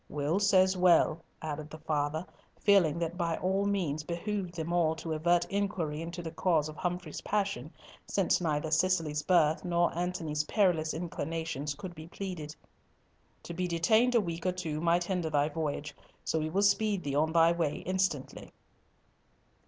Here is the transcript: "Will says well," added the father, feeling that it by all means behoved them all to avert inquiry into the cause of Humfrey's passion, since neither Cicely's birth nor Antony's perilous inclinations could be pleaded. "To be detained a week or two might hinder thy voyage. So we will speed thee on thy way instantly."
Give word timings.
"Will 0.09 0.39
says 0.39 0.75
well," 0.75 1.23
added 1.43 1.69
the 1.69 1.77
father, 1.77 2.25
feeling 2.59 2.97
that 2.97 3.11
it 3.11 3.17
by 3.19 3.37
all 3.37 3.67
means 3.67 4.01
behoved 4.01 4.55
them 4.55 4.73
all 4.73 4.95
to 4.95 5.13
avert 5.13 5.45
inquiry 5.47 6.01
into 6.01 6.23
the 6.23 6.31
cause 6.31 6.67
of 6.67 6.75
Humfrey's 6.75 7.21
passion, 7.21 7.71
since 8.07 8.41
neither 8.41 8.71
Cicely's 8.71 9.21
birth 9.21 9.63
nor 9.63 9.95
Antony's 9.95 10.43
perilous 10.45 10.95
inclinations 10.95 11.75
could 11.75 11.93
be 11.93 12.07
pleaded. 12.07 12.55
"To 13.43 13.53
be 13.53 13.67
detained 13.67 14.15
a 14.15 14.21
week 14.21 14.43
or 14.47 14.51
two 14.53 14.81
might 14.81 15.03
hinder 15.03 15.29
thy 15.29 15.49
voyage. 15.49 15.95
So 16.23 16.39
we 16.39 16.49
will 16.49 16.63
speed 16.63 17.03
thee 17.03 17.13
on 17.13 17.31
thy 17.31 17.51
way 17.51 17.83
instantly." 17.85 18.51